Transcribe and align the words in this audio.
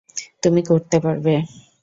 তুমি 0.43 0.61
করতে 0.69 0.97
পারবে। 0.99 1.33